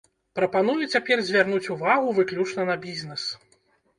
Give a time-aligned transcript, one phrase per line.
[0.37, 3.27] Прапаную цяпер звярнуць увагу выключна на бізнес.